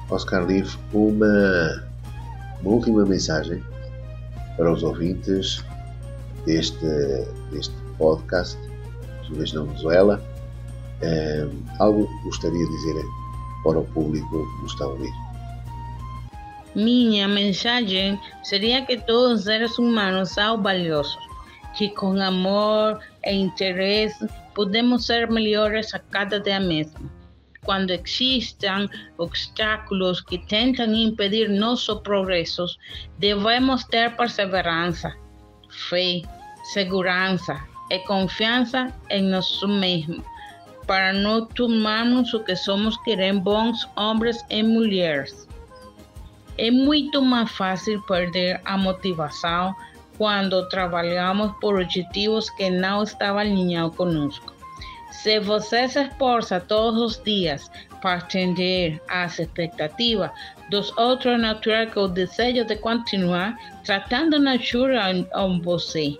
Oscar 0.09 0.45
Leaf, 0.45 0.77
uma, 0.93 1.88
uma 2.61 2.71
última 2.71 3.05
mensagem 3.05 3.63
para 4.57 4.71
os 4.71 4.83
ouvintes 4.83 5.63
deste, 6.45 6.85
deste 7.51 7.73
podcast, 7.97 8.57
Português 9.19 9.53
na 9.53 9.63
Venezuela. 9.63 10.21
Um, 11.01 11.63
algo 11.79 12.05
que 12.07 12.23
gostaria 12.25 12.65
de 12.65 12.71
dizer 12.71 13.05
para 13.63 13.79
o 13.79 13.85
público 13.85 14.29
que 14.29 14.61
nos 14.63 14.73
está 14.73 14.83
a 14.83 14.87
ouvir? 14.89 15.13
Minha 16.75 17.27
mensagem 17.27 18.19
seria 18.43 18.85
que 18.85 18.97
todos 18.97 19.39
os 19.39 19.43
seres 19.45 19.77
humanos 19.77 20.31
são 20.31 20.61
valiosos, 20.61 21.17
que 21.77 21.89
com 21.89 22.21
amor 22.21 22.99
e 23.25 23.31
interesse 23.31 24.27
podemos 24.53 25.05
ser 25.05 25.29
melhores 25.31 25.93
a 25.93 25.99
cada 25.99 26.39
dia 26.39 26.59
mesmo 26.59 27.18
quando 27.69 27.91
existam 27.91 28.89
obstáculos 29.19 30.21
que 30.21 30.39
tentam 30.39 30.91
impedir 30.91 31.47
nossos 31.47 31.99
progressos, 31.99 32.79
devemos 33.19 33.83
ter 33.83 34.17
perseverança, 34.17 35.15
fé, 35.87 36.23
segurança 36.73 37.61
e 37.91 37.99
confiança 37.99 38.91
em 39.11 39.21
nós 39.29 39.61
mesmos, 39.61 40.25
para 40.87 41.13
não 41.13 41.45
tomarmos 41.45 42.33
o 42.33 42.43
que 42.43 42.55
somos 42.55 42.97
querer 43.03 43.33
bons 43.33 43.87
homens 43.95 44.43
e 44.49 44.63
mulheres. 44.63 45.47
É 46.57 46.71
muito 46.71 47.21
mais 47.21 47.51
fácil 47.51 48.01
perder 48.07 48.59
a 48.65 48.79
motivação 48.79 49.75
quando 50.17 50.67
trabalhamos 50.69 51.51
por 51.61 51.79
objetivos 51.79 52.49
que 52.49 52.67
não 52.71 53.03
estavam 53.03 53.41
alinhados 53.41 53.95
conosco. 53.95 54.58
Se 55.21 55.37
você 55.37 55.85
se 55.89 56.01
esforça 56.01 56.61
todos 56.61 57.01
os 57.01 57.23
dias 57.23 57.69
para 58.01 58.19
atender 58.19 59.01
às 59.09 59.37
expectativas 59.37 60.31
dos 60.69 60.97
outros, 60.97 61.33
é 61.33 61.37
natural 61.37 61.87
que 61.87 61.99
o 61.99 62.07
desejo 62.07 62.63
de 62.63 62.77
continuar 62.77 63.57
tratando 63.83 64.39
na 64.39 64.51
ajuda 64.51 65.27
a 65.33 65.47
você. 65.61 66.17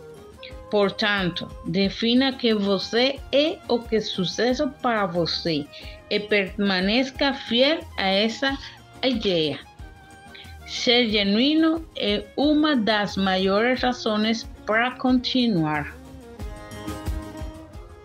Portanto, 0.69 1.47
defina 1.65 2.33
que 2.33 2.53
você 2.53 3.17
é 3.31 3.57
o 3.69 3.79
que 3.79 3.95
é 3.95 4.01
sucesso 4.01 4.69
para 4.81 5.05
você 5.05 5.65
e 6.09 6.19
permaneça 6.19 7.33
fiel 7.33 7.79
a 7.97 8.05
essa 8.05 8.57
ideia. 9.01 9.59
Ser 10.67 11.09
genuíno 11.09 11.85
é 11.97 12.25
uma 12.35 12.75
das 12.75 13.15
maiores 13.15 13.81
razões 13.81 14.43
para 14.65 14.91
continuar. 14.91 15.98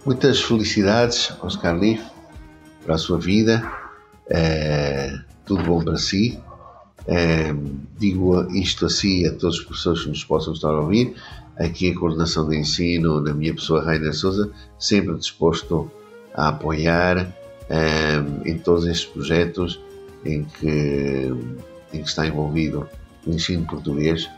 Muitas 0.06 0.42
felicidades, 0.42 1.32
Oscar 1.40 1.74
Leaf, 1.74 2.02
para 2.84 2.96
a 2.96 2.98
sua 2.98 3.16
vida. 3.16 3.66
É, 4.28 5.18
tudo 5.46 5.62
bom 5.62 5.82
para 5.82 5.96
si. 5.96 6.38
É, 7.06 7.54
digo 7.98 8.46
isto 8.52 8.84
assim 8.84 9.26
a 9.26 9.32
todos 9.32 9.60
os 9.60 9.64
professores 9.64 10.02
que 10.02 10.10
nos 10.10 10.22
possam 10.22 10.52
estar 10.52 10.68
a 10.68 10.80
ouvir. 10.80 11.14
Aqui 11.56 11.90
a 11.90 11.98
coordenação 11.98 12.46
de 12.46 12.54
ensino, 12.54 13.18
na 13.18 13.32
minha 13.32 13.54
pessoa, 13.54 13.82
Rainer 13.82 14.14
Souza, 14.14 14.50
sempre 14.78 15.14
disposto 15.14 15.90
a 16.34 16.48
apoiar 16.48 17.34
é, 17.70 18.16
em 18.44 18.58
todos 18.58 18.86
estes 18.86 19.06
projetos 19.06 19.80
em 20.22 20.44
que, 20.44 21.32
em 21.94 22.02
que 22.02 22.08
está 22.08 22.26
envolvido 22.26 22.86
o 23.26 23.30
ensino 23.30 23.64
português 23.64 24.28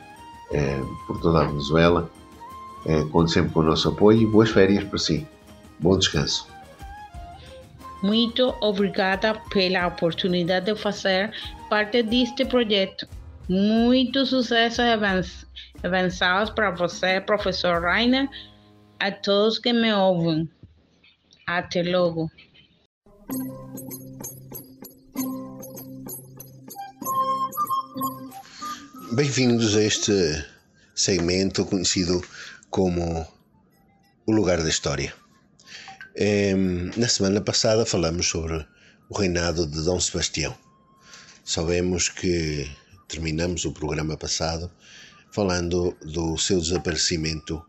por 1.08 1.20
toda 1.20 1.40
a 1.40 1.44
Venezuela. 1.44 2.08
conte 3.10 3.32
sempre 3.32 3.50
com 3.50 3.58
o 3.58 3.64
nosso 3.64 3.88
apoio 3.88 4.22
e 4.22 4.26
boas 4.26 4.50
férias 4.50 4.84
para 4.84 4.98
si. 4.98 5.26
Bom 5.80 5.98
descanso. 5.98 6.48
Muito 8.02 8.54
obrigada 8.60 9.34
pela 9.50 9.86
oportunidade 9.86 10.66
de 10.66 10.80
fazer 10.80 11.32
parte 11.68 12.02
deste 12.02 12.44
projeto. 12.44 13.08
Muito 13.48 14.26
sucesso 14.26 14.82
e 14.82 14.92
avançados 15.82 16.50
para 16.50 16.70
você, 16.70 17.20
professor 17.20 17.82
Rainer, 17.82 18.28
a 18.98 19.10
todos 19.10 19.58
que 19.58 19.72
me 19.72 19.92
ouvem. 19.92 20.48
Até 21.46 21.82
logo. 21.82 22.30
Bem-vindos 29.12 29.76
a 29.76 29.82
este 29.82 30.12
segmento 30.94 31.64
conhecido 31.64 32.20
como 32.68 33.26
o 34.26 34.32
lugar 34.32 34.62
da 34.62 34.68
história. 34.68 35.25
Na 36.96 37.08
semana 37.08 37.42
passada 37.42 37.84
falamos 37.84 38.26
sobre 38.26 38.66
o 39.06 39.18
reinado 39.18 39.66
de 39.66 39.84
Dom 39.84 40.00
Sebastião. 40.00 40.56
Sabemos 41.44 42.08
que 42.08 42.70
terminamos 43.06 43.66
o 43.66 43.72
programa 43.72 44.16
passado 44.16 44.72
falando 45.30 45.94
do 46.00 46.38
seu 46.38 46.58
desaparecimento 46.58 47.62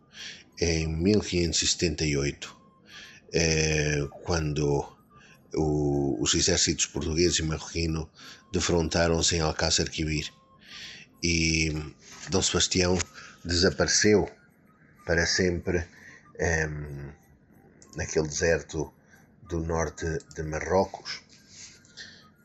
em 0.61 0.87
1578, 0.87 2.55
eh, 3.33 4.07
quando 4.23 4.95
os 5.53 6.33
exércitos 6.33 6.85
português 6.85 7.37
e 7.39 7.43
marroquino 7.43 8.09
defrontaram-se 8.53 9.35
em 9.35 9.41
Alcácer 9.41 9.89
Quibir 9.89 10.31
e 11.21 11.73
Dom 12.29 12.41
Sebastião 12.41 12.97
desapareceu 13.43 14.29
para 15.05 15.25
sempre 15.25 15.85
um, 16.39 17.26
naquele 17.97 18.27
deserto 18.27 18.93
do 19.49 19.59
norte 19.59 20.05
de 20.35 20.43
Marrocos. 20.43 21.23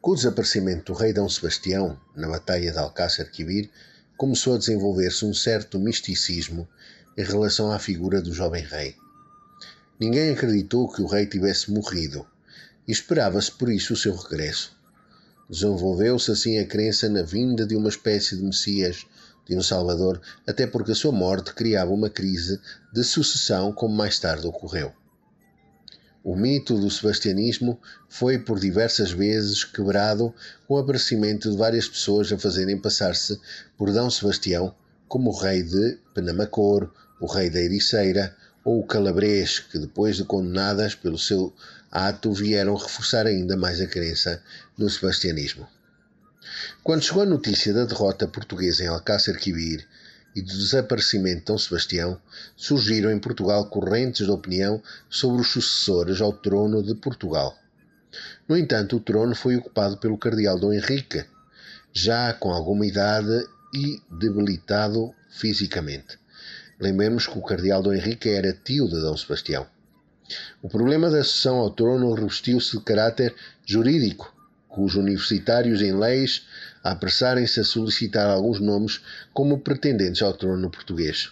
Com 0.00 0.12
o 0.12 0.14
desaparecimento 0.14 0.92
do 0.92 0.98
rei 0.98 1.12
Dom 1.12 1.28
Sebastião 1.28 2.00
na 2.16 2.26
Batalha 2.26 2.72
de 2.72 2.78
Alcácer 2.78 3.30
Quibir, 3.30 3.70
começou 4.16 4.54
a 4.54 4.58
desenvolver-se 4.58 5.26
um 5.26 5.34
certo 5.34 5.78
misticismo 5.78 6.66
em 7.18 7.22
relação 7.22 7.70
à 7.70 7.78
figura 7.78 8.22
do 8.22 8.32
jovem 8.32 8.64
rei. 8.64 8.96
Ninguém 10.00 10.30
acreditou 10.30 10.90
que 10.90 11.02
o 11.02 11.06
rei 11.06 11.26
tivesse 11.26 11.70
morrido 11.70 12.26
e 12.88 12.92
esperava-se 12.92 13.52
por 13.52 13.70
isso 13.70 13.92
o 13.92 13.96
seu 13.96 14.16
regresso. 14.16 14.74
Desenvolveu-se 15.50 16.30
assim 16.30 16.58
a 16.58 16.66
crença 16.66 17.10
na 17.10 17.22
vinda 17.22 17.66
de 17.66 17.76
uma 17.76 17.90
espécie 17.90 18.38
de 18.38 18.42
Messias, 18.42 19.06
de 19.46 19.54
um 19.54 19.62
Salvador, 19.62 20.18
até 20.46 20.66
porque 20.66 20.92
a 20.92 20.96
sua 20.96 21.12
morte 21.12 21.52
criava 21.52 21.92
uma 21.92 22.08
crise 22.08 22.58
de 22.90 23.04
sucessão, 23.04 23.70
como 23.70 23.94
mais 23.94 24.18
tarde 24.18 24.46
ocorreu. 24.46 24.94
O 26.24 26.36
mito 26.36 26.78
do 26.78 26.88
sebastianismo 26.88 27.80
foi 28.08 28.38
por 28.38 28.60
diversas 28.60 29.10
vezes 29.10 29.64
quebrado 29.64 30.32
com 30.68 30.74
o 30.74 30.78
aparecimento 30.78 31.50
de 31.50 31.56
várias 31.56 31.88
pessoas 31.88 32.32
a 32.32 32.38
fazerem 32.38 32.78
passar-se 32.78 33.40
por 33.76 33.92
D. 33.92 33.98
Sebastião 34.10 34.72
como 35.08 35.30
o 35.30 35.36
rei 35.36 35.64
de 35.64 35.98
Penamacor, 36.14 36.90
o 37.20 37.26
rei 37.26 37.50
da 37.50 37.60
Ericeira 37.60 38.36
ou 38.64 38.80
o 38.80 38.86
Calabrês, 38.86 39.58
que 39.58 39.78
depois 39.78 40.16
de 40.16 40.24
condenadas 40.24 40.94
pelo 40.94 41.18
seu 41.18 41.52
ato 41.90 42.32
vieram 42.32 42.76
reforçar 42.76 43.26
ainda 43.26 43.56
mais 43.56 43.80
a 43.80 43.86
crença 43.86 44.40
no 44.78 44.88
sebastianismo. 44.88 45.66
Quando 46.82 47.02
chegou 47.02 47.24
a 47.24 47.26
notícia 47.26 47.74
da 47.74 47.84
derrota 47.84 48.26
portuguesa 48.28 48.84
em 48.84 48.86
Alcácer 48.86 49.38
Quibir 49.38 49.86
e 50.34 50.42
do 50.42 50.52
desaparecimento 50.52 51.40
de 51.40 51.44
Dom 51.46 51.58
Sebastião, 51.58 52.20
surgiram 52.56 53.10
em 53.10 53.18
Portugal 53.18 53.66
correntes 53.66 54.26
de 54.26 54.32
opinião 54.32 54.82
sobre 55.08 55.40
os 55.40 55.48
sucessores 55.48 56.20
ao 56.20 56.32
trono 56.32 56.82
de 56.82 56.94
Portugal. 56.94 57.56
No 58.48 58.56
entanto, 58.56 58.96
o 58.96 59.00
trono 59.00 59.34
foi 59.34 59.56
ocupado 59.56 59.96
pelo 59.96 60.18
cardeal 60.18 60.58
Dom 60.58 60.72
Henrique, 60.72 61.24
já 61.92 62.32
com 62.32 62.50
alguma 62.50 62.86
idade 62.86 63.46
e 63.74 64.00
debilitado 64.10 65.14
fisicamente. 65.30 66.18
Lembremos 66.80 67.26
que 67.26 67.38
o 67.38 67.42
cardeal 67.42 67.82
Dom 67.82 67.92
Henrique 67.92 68.28
era 68.28 68.52
tio 68.52 68.88
de 68.88 69.00
Dom 69.00 69.16
Sebastião. 69.16 69.66
O 70.62 70.68
problema 70.68 71.10
da 71.10 71.22
sucessão 71.22 71.56
ao 71.56 71.70
trono 71.70 72.12
revestiu-se 72.14 72.76
de 72.76 72.82
caráter 72.82 73.34
jurídico, 73.64 74.34
com 74.68 74.84
os 74.84 74.94
universitários 74.94 75.82
em 75.82 75.92
leis 75.92 76.46
apressarem-se 76.82 77.60
a 77.60 77.64
solicitar 77.64 78.28
alguns 78.28 78.60
nomes 78.60 79.00
como 79.32 79.60
pretendentes 79.60 80.22
ao 80.22 80.32
trono 80.32 80.70
português. 80.70 81.30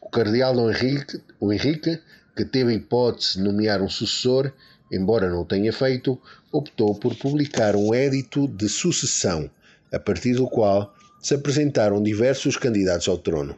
O 0.00 0.08
cardeal 0.08 0.54
Dom 0.54 0.70
Henrique, 0.70 1.20
o 1.38 1.52
Henrique, 1.52 2.00
que 2.34 2.44
teve 2.44 2.72
a 2.72 2.74
hipótese 2.74 3.38
de 3.38 3.44
nomear 3.44 3.82
um 3.82 3.88
sucessor, 3.88 4.52
embora 4.90 5.28
não 5.28 5.42
o 5.42 5.44
tenha 5.44 5.72
feito, 5.72 6.20
optou 6.50 6.94
por 6.94 7.14
publicar 7.16 7.76
um 7.76 7.92
édito 7.92 8.48
de 8.48 8.68
sucessão, 8.68 9.50
a 9.92 9.98
partir 9.98 10.34
do 10.34 10.48
qual 10.48 10.94
se 11.20 11.34
apresentaram 11.34 12.02
diversos 12.02 12.56
candidatos 12.56 13.08
ao 13.08 13.18
trono. 13.18 13.56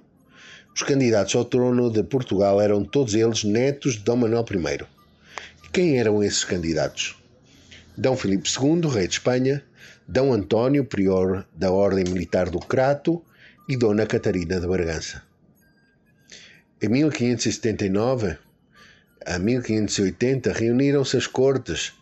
Os 0.74 0.82
candidatos 0.82 1.34
ao 1.34 1.44
trono 1.44 1.90
de 1.90 2.02
Portugal 2.02 2.60
eram 2.60 2.84
todos 2.84 3.14
eles 3.14 3.44
netos 3.44 3.94
de 3.94 4.00
Dom 4.00 4.16
Manuel 4.16 4.44
I. 4.50 4.84
E 5.64 5.68
quem 5.72 5.98
eram 5.98 6.22
esses 6.22 6.44
candidatos? 6.44 7.16
D. 7.96 8.16
Filipe 8.16 8.48
II, 8.48 8.88
rei 8.88 9.06
de 9.06 9.14
Espanha, 9.14 9.62
D. 10.07 10.20
António, 10.20 10.85
prior 10.85 11.46
da 11.55 11.70
Ordem 11.70 12.05
Militar 12.05 12.50
do 12.50 12.59
Crato 12.59 13.24
e 13.68 13.76
Dona 13.76 14.07
Catarina 14.07 14.61
de 14.61 14.66
Bragança. 14.66 15.22
Em 16.83 16.88
1579 16.88 18.37
a 19.26 19.38
1580 19.38 20.53
reuniram-se 20.53 21.16
as 21.16 21.26
cortes 21.26 21.92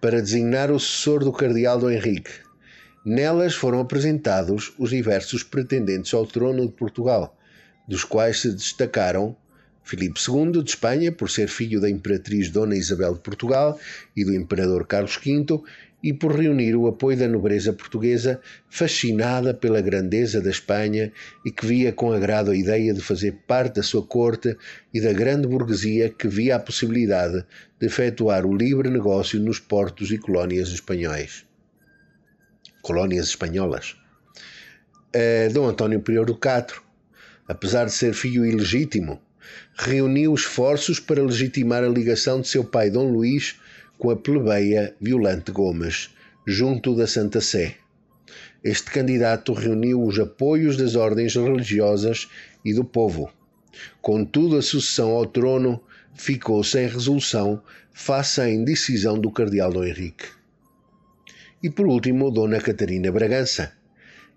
para 0.00 0.22
designar 0.22 0.70
o 0.70 0.78
sucessor 0.78 1.24
do 1.24 1.32
cardeal 1.32 1.78
Dom 1.78 1.90
Henrique. 1.90 2.30
Nelas 3.04 3.54
foram 3.54 3.80
apresentados 3.80 4.72
os 4.78 4.90
diversos 4.90 5.42
pretendentes 5.42 6.14
ao 6.14 6.26
trono 6.26 6.66
de 6.66 6.72
Portugal, 6.72 7.36
dos 7.88 8.04
quais 8.04 8.40
se 8.40 8.52
destacaram 8.52 9.36
Filipe 9.82 10.20
II 10.20 10.62
de 10.62 10.70
Espanha, 10.70 11.10
por 11.10 11.30
ser 11.30 11.48
filho 11.48 11.80
da 11.80 11.88
imperatriz 11.88 12.50
Dona 12.50 12.76
Isabel 12.76 13.14
de 13.14 13.20
Portugal 13.20 13.80
e 14.14 14.22
do 14.22 14.34
imperador 14.34 14.86
Carlos 14.86 15.16
V, 15.16 15.62
e 16.02 16.12
por 16.12 16.38
reunir 16.38 16.76
o 16.76 16.86
apoio 16.86 17.18
da 17.18 17.26
nobreza 17.26 17.72
portuguesa, 17.72 18.40
fascinada 18.68 19.52
pela 19.52 19.80
grandeza 19.80 20.40
da 20.40 20.50
Espanha 20.50 21.12
e 21.44 21.50
que 21.50 21.66
via 21.66 21.92
com 21.92 22.12
agrado 22.12 22.50
a 22.50 22.56
ideia 22.56 22.94
de 22.94 23.00
fazer 23.00 23.32
parte 23.46 23.76
da 23.76 23.82
sua 23.82 24.02
corte 24.02 24.56
e 24.94 25.00
da 25.00 25.12
grande 25.12 25.48
burguesia 25.48 26.08
que 26.08 26.28
via 26.28 26.56
a 26.56 26.60
possibilidade 26.60 27.44
de 27.80 27.86
efetuar 27.86 28.46
o 28.46 28.56
livre 28.56 28.90
negócio 28.90 29.40
nos 29.40 29.58
portos 29.58 30.10
e 30.12 30.18
colónias 30.18 30.68
espanhóis. 30.68 31.44
Colónias 32.80 33.28
espanholas. 33.28 33.96
Uh, 35.08 35.52
Dom 35.52 35.66
António 35.66 36.00
Prior 36.00 36.24
do 36.24 36.36
Castro, 36.36 36.82
apesar 37.48 37.86
de 37.86 37.92
ser 37.92 38.14
filho 38.14 38.46
ilegítimo, 38.46 39.20
reuniu 39.76 40.34
esforços 40.34 41.00
para 41.00 41.22
legitimar 41.22 41.82
a 41.82 41.88
ligação 41.88 42.40
de 42.40 42.48
seu 42.48 42.62
pai 42.62 42.90
Dom 42.90 43.10
Luís 43.10 43.58
com 43.98 44.10
a 44.10 44.16
plebeia 44.16 44.94
Violante 45.00 45.50
Gomes, 45.50 46.10
junto 46.46 46.94
da 46.94 47.06
Santa 47.06 47.40
Sé. 47.40 47.74
Este 48.62 48.90
candidato 48.90 49.52
reuniu 49.52 50.02
os 50.02 50.18
apoios 50.18 50.76
das 50.76 50.94
ordens 50.94 51.34
religiosas 51.34 52.28
e 52.64 52.72
do 52.72 52.84
povo. 52.84 53.30
Contudo, 54.00 54.56
a 54.56 54.62
sucessão 54.62 55.10
ao 55.10 55.26
trono 55.26 55.80
ficou 56.14 56.62
sem 56.64 56.86
resolução 56.86 57.62
face 57.92 58.40
à 58.40 58.48
indecisão 58.48 59.18
do 59.18 59.30
cardeal 59.30 59.72
Dom 59.72 59.84
Henrique. 59.84 60.26
E 61.62 61.68
por 61.68 61.86
último, 61.86 62.30
Dona 62.30 62.60
Catarina 62.60 63.10
Bragança, 63.10 63.72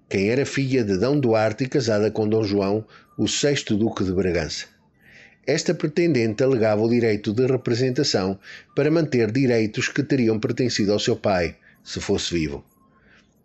quem 0.10 0.30
era 0.30 0.45
filha 0.45 0.84
de 0.84 0.97
D. 0.97 1.19
Duarte 1.19 1.63
e 1.65 1.67
casada 1.67 2.10
com 2.10 2.28
Dom 2.28 2.43
João, 2.43 2.86
o 3.17 3.28
sexto 3.28 3.78
Duque 3.78 4.04
de 4.04 4.12
Bragança. 4.12 4.70
Esta 5.58 5.74
pretendente 5.74 6.42
alegava 6.42 6.82
o 6.82 6.90
direito 6.90 7.34
de 7.34 7.46
representação 7.46 8.40
para 8.74 8.90
manter 8.90 9.30
direitos 9.34 9.90
que 9.90 10.02
teriam 10.02 10.40
pertencido 10.40 10.94
ao 10.94 11.00
seu 11.08 11.18
pai, 11.18 11.58
se 11.84 12.00
fosse 12.00 12.34
vivo. 12.34 12.64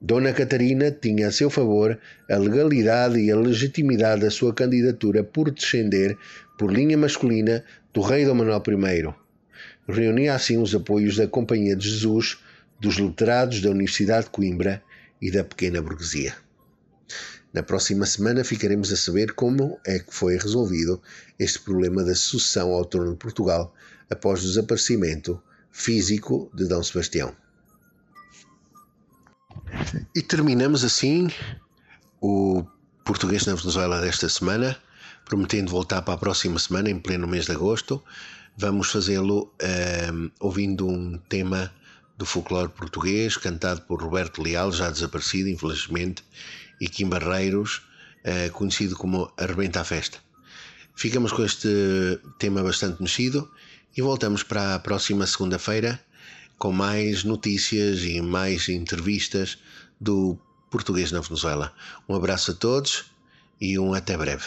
Dona 0.01 0.33
Catarina 0.33 0.93
tinha 0.93 1.27
a 1.27 1.33
seu 1.33 1.51
favor 1.51 1.99
a 2.31 2.37
legalidade 2.37 3.19
e 3.19 3.29
a 3.29 3.37
legitimidade 3.37 4.21
da 4.21 4.31
sua 4.31 4.55
candidatura 4.55 5.25
por 5.25 5.51
descender, 5.51 6.17
por 6.57 6.73
linha 6.73 6.97
masculina, 6.97 7.65
do 7.93 8.03
rei 8.03 8.25
Dom 8.25 8.35
Manuel 8.35 8.63
I. 8.69 9.93
Reunia 9.93 10.35
assim 10.35 10.59
os 10.59 10.73
apoios 10.77 11.17
da 11.17 11.27
Companhia 11.27 11.75
de 11.75 11.91
Jesus, 11.91 12.39
dos 12.79 12.99
letrados 12.99 13.61
da 13.61 13.71
Universidade 13.71 14.27
de 14.27 14.31
Coimbra 14.31 14.81
e 15.21 15.29
da 15.29 15.43
pequena 15.43 15.83
burguesia. 15.83 16.46
Na 17.57 17.63
próxima 17.63 18.05
semana 18.05 18.45
ficaremos 18.45 18.93
a 18.93 18.97
saber 18.99 19.33
como 19.33 19.81
é 19.87 19.99
que 19.99 20.13
foi 20.13 20.37
resolvido 20.37 21.01
este 21.39 21.59
problema 21.61 22.05
da 22.05 22.15
sucessão 22.15 22.71
ao 22.71 22.85
trono 22.85 23.13
de 23.13 23.17
Portugal 23.17 23.75
após 24.11 24.41
o 24.41 24.47
desaparecimento 24.47 25.43
físico 25.73 26.51
de 26.55 26.69
D. 26.69 26.85
Sebastião. 26.85 27.35
E 30.15 30.21
terminamos 30.21 30.85
assim 30.85 31.31
o 32.21 32.63
português 33.03 33.47
na 33.47 33.55
Venezuela 33.55 34.03
desta 34.03 34.29
semana, 34.29 34.77
prometendo 35.25 35.71
voltar 35.71 36.03
para 36.03 36.13
a 36.13 36.19
próxima 36.19 36.59
semana, 36.59 36.91
em 36.91 36.99
pleno 36.99 37.27
mês 37.27 37.47
de 37.47 37.53
agosto. 37.53 38.05
Vamos 38.55 38.91
fazê-lo 38.91 39.51
um, 39.63 39.67
ehm, 39.67 40.31
ouvindo 40.41 40.87
um 40.87 41.17
tema 41.27 41.73
do 42.19 42.27
folclore 42.27 42.69
português, 42.69 43.39
cantado 43.39 43.81
por 43.83 44.03
Roberto 44.03 44.43
Leal, 44.43 44.71
já 44.73 44.91
desaparecido, 44.91 45.49
infelizmente, 45.49 46.23
e 46.81 46.89
Kim 46.89 47.09
Barreiros, 47.09 47.83
uh, 48.25 48.51
conhecido 48.53 48.97
como 48.97 49.33
Arrebenta 49.37 49.81
a 49.81 49.85
Festa. 49.85 50.19
Ficamos 50.95 51.33
com 51.33 51.45
este 51.45 51.69
tema 52.39 52.63
bastante 52.63 53.03
mexido 53.03 53.51
e 53.97 54.03
voltamos 54.03 54.43
para 54.43 54.75
a 54.75 54.79
próxima 54.79 55.27
segunda-feira 55.27 56.01
com 56.59 56.73
mais 56.73 57.23
notícias 57.23 58.03
e 58.03 58.21
mais 58.21 58.69
entrevistas 58.69 59.59
do 60.01 60.39
português 60.71 61.13
na 61.13 61.21
Venezuela. 61.21 61.73
Um 62.09 62.15
abraço 62.15 62.53
a 62.53 62.55
todos 62.55 63.05
e 63.61 63.79
um 63.79 63.95
até 63.95 64.17
breve. 64.17 64.47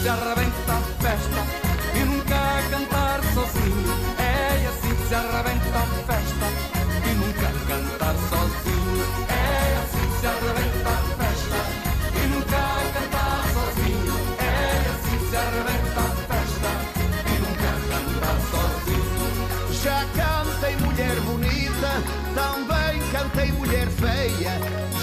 Se 0.00 0.08
arrebenta 0.08 0.72
a 0.72 0.80
festa 1.02 1.42
e 1.94 2.04
nunca 2.04 2.40
cantar 2.70 3.20
sozinho. 3.34 3.92
É 4.18 4.66
assim 4.66 4.94
que 4.94 5.08
se 5.08 5.14
arrebenta 5.14 5.78
a 5.78 5.86
festa 6.08 6.46
e 7.04 7.14
nunca 7.20 7.48
cantar 7.68 8.14
sozinho. 8.30 9.04
É 9.28 9.76
assim 9.82 10.06
que 10.08 10.20
se 10.20 10.26
arrebenta 10.26 10.88
a 10.88 11.00
festa 11.20 11.60
e 12.16 12.26
nunca 12.28 12.62
cantar 12.94 13.42
sozinho. 13.52 14.16
É 14.38 14.48
assim 14.90 15.18
que 15.18 15.26
se 15.28 15.36
arrebenta 15.36 16.00
a 16.00 16.10
festa 16.30 16.70
e 17.26 17.38
nunca 17.44 17.70
cantar 17.90 18.38
sozinho. 18.50 19.26
Já 19.82 19.98
cantei 20.16 20.76
mulher 20.76 21.20
bonita 21.20 21.92
também 22.34 23.02
cantei 23.12 23.52
mulher 23.52 23.86
feia. 23.88 24.52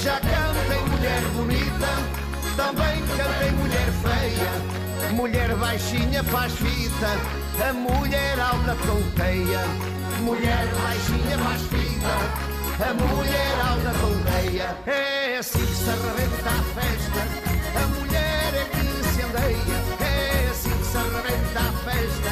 Já 0.02 0.20
cantei 0.20 0.82
mulher 0.90 1.22
bonita, 1.36 2.27
também 2.58 3.04
cantei 3.16 3.52
mulher 3.52 3.90
feia. 4.02 5.12
Mulher 5.14 5.56
baixinha 5.56 6.24
faz 6.24 6.52
fita, 6.54 7.12
a 7.70 7.74
mulher 7.74 8.40
alta 8.40 8.76
tonteia. 8.86 9.62
Mulher 10.22 10.68
baixinha 10.82 11.38
faz 11.38 11.62
fita, 11.62 12.16
a 12.84 12.94
mulher 12.96 13.54
alta 13.70 13.92
tonteia. 14.00 14.76
É 14.88 15.38
assim 15.38 15.66
que 15.66 15.76
se 15.76 15.90
arrebenta 15.90 16.50
a 16.50 16.64
festa, 16.76 17.22
a 17.76 17.88
mulher 17.96 18.54
é 18.56 18.66
que 18.74 18.88
se 19.08 19.22
andeia. 19.22 19.78
É 20.02 20.50
assim 20.50 20.78
que 20.78 20.86
se 20.86 20.98
arrebenta 20.98 21.60
a 21.60 21.72
festa, 21.86 22.32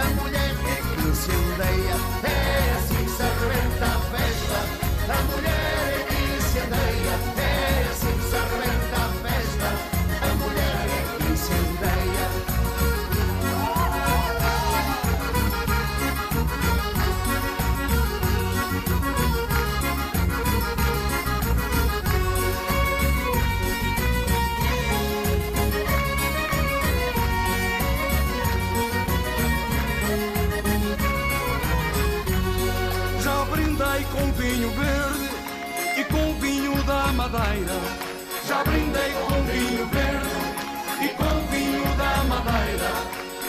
a 0.00 0.04
mulher 0.20 0.54
é 0.66 0.80
que 0.94 1.16
se 1.16 1.30
andeia. 1.32 1.96
É 2.24 2.76
assim 2.76 3.08
se 3.08 3.22
arrebenta 3.22 3.86
a 3.86 3.98
festa, 4.12 4.58
a 5.08 5.22
mulher 5.32 5.61
vinho 34.62 34.70
verde 34.70 35.28
e 35.98 36.04
com 36.04 36.34
vinho 36.34 36.84
da 36.84 37.12
Madeira. 37.12 37.80
Já 38.46 38.62
brindei 38.62 39.10
com 39.12 39.42
vinho 39.42 39.86
verde 39.86 41.04
e 41.04 41.08
com 41.08 41.46
vinho 41.50 41.96
da 41.96 42.22
Madeira. 42.24 42.92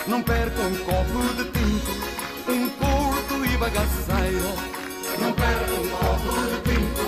Não 0.08 0.23
perco 0.23 0.62
um 0.62 0.76
copo 0.78 1.34
de 1.36 1.43
tinto, 1.52 1.91
um 2.49 2.69
porto 2.69 3.45
e 3.45 3.58
bagaceira. 3.58 4.54
Não 5.19 5.34
perco 5.34 5.82
um 5.82 5.89
copo 5.89 6.32
de 6.47 6.58
tinto, 6.71 7.06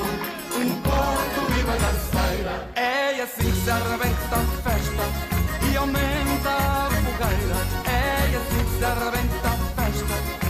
um 0.59 0.81
porto 0.81 1.59
e 1.59 1.63
bagaceira. 1.63 2.69
É 2.75 3.21
assim 3.23 3.51
que 3.51 3.61
se 3.63 3.71
arrebenta 3.71 4.35
a 4.35 4.69
festa 4.69 5.03
e 5.71 5.77
aumenta 5.77 6.49
a 6.49 6.89
fogueira. 6.91 7.59
É 7.89 8.37
assim 8.37 8.65
que 8.65 8.77
se 8.77 8.85
arrebenta 8.85 9.47
a 9.47 9.81
festa 9.81 10.44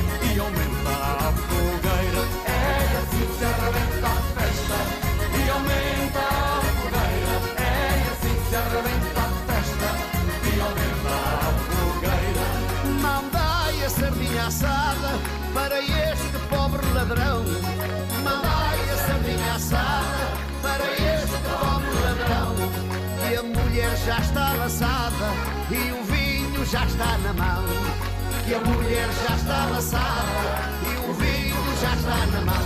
assada 14.45 15.19
para 15.54 15.80
este 15.80 16.38
pobre 16.49 16.86
ladrão. 16.93 17.43
Mandai 18.23 18.89
a 18.93 18.97
sardinha 19.08 19.54
assada 19.56 20.38
para 20.62 20.86
este 20.93 21.38
pobre 21.49 21.93
ladrão. 22.06 22.56
E 23.30 23.36
a 23.36 23.43
mulher 23.43 23.97
já 24.06 24.19
está 24.19 24.54
laçada 24.54 25.30
e 25.71 25.91
o 25.91 26.04
vinho 26.04 26.65
já 26.65 26.86
está 26.86 27.17
na 27.17 27.34
mão. 27.34 27.65
Que 28.45 28.54
a 28.54 28.60
mulher 28.60 29.10
já 29.28 29.36
está 29.36 29.65
laçada 29.65 30.71
e 30.91 31.10
o 31.10 31.13
vinho 31.13 31.78
já 31.82 31.93
está 31.95 32.25
na 32.28 32.41
mão 32.41 32.64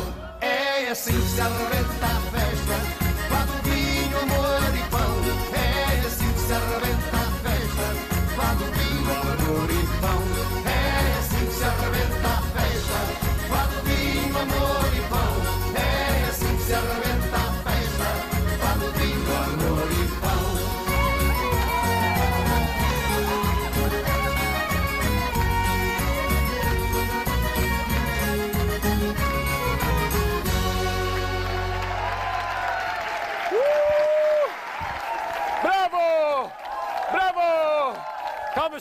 assim 0.92 1.12
se 1.28 1.40
arrebenta 1.40 2.06
a 2.06 2.22
festa. 2.32 2.99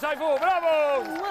Saivu, 0.08 0.38
bravo! 0.38 1.27